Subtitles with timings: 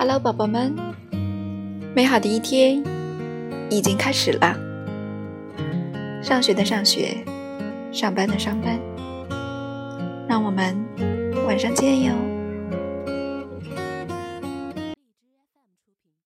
[0.00, 0.76] Hello，宝宝们，
[1.92, 2.80] 美好的一天
[3.68, 4.56] 已经开始了。
[6.22, 7.16] 上学的上学，
[7.90, 8.78] 上班的上班，
[10.28, 10.76] 让我们
[11.48, 12.12] 晚上见哟。